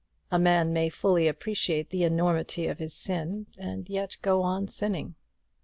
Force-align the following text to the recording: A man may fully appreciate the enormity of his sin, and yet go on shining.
A 0.31 0.39
man 0.39 0.73
may 0.73 0.89
fully 0.89 1.27
appreciate 1.27 1.91
the 1.91 2.03
enormity 2.03 2.65
of 2.65 2.79
his 2.79 2.95
sin, 2.95 3.45
and 3.59 3.87
yet 3.87 4.17
go 4.23 4.41
on 4.41 4.65
shining. 4.65 5.13